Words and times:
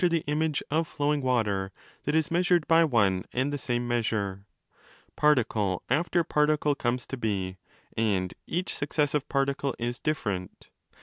5 0.01 0.07
321° 0.09 0.11
the 0.13 0.23
image 0.31 0.63
of 0.71 0.87
flowing 0.87 1.21
water 1.21 1.71
that 2.05 2.15
is 2.15 2.31
measured 2.31 2.67
by 2.67 2.83
one 2.83 3.17
and 3.33 3.51
25 3.51 3.51
the 3.51 3.57
same 3.59 3.87
measure: 3.87 4.47
particle 5.15 5.83
after 5.91 6.23
particle 6.23 6.73
comes 6.73 7.05
to 7.05 7.17
be, 7.17 7.57
and 7.95 8.33
each 8.47 8.73
successive 8.73 9.29
particle 9.29 9.75
is 9.77 9.99
different. 9.99 10.69